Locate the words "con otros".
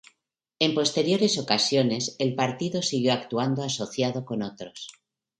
4.25-4.87